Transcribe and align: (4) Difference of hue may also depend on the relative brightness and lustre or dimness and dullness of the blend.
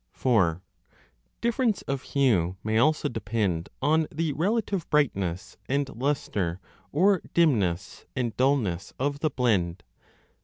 (4) 0.13 0.63
Difference 1.41 1.83
of 1.83 2.01
hue 2.01 2.57
may 2.63 2.79
also 2.79 3.07
depend 3.07 3.69
on 3.83 4.07
the 4.11 4.33
relative 4.33 4.89
brightness 4.89 5.57
and 5.69 5.87
lustre 5.89 6.59
or 6.91 7.21
dimness 7.35 8.07
and 8.15 8.35
dullness 8.35 8.93
of 8.97 9.19
the 9.19 9.29
blend. 9.29 9.83